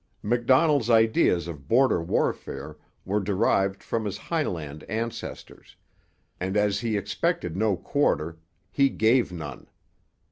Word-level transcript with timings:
Macdonell's 0.23 0.89
ideas 0.89 1.47
of 1.47 1.67
border 1.67 2.01
warfare 2.01 2.75
were 3.05 3.19
derived 3.19 3.83
from 3.83 4.05
his 4.05 4.17
Highland 4.17 4.81
ancestors; 4.85 5.75
and, 6.39 6.57
as 6.57 6.79
he 6.79 6.97
expected 6.97 7.55
no 7.55 7.75
quarter, 7.77 8.39
he 8.71 8.89
gave 8.89 9.31
none. 9.31 9.67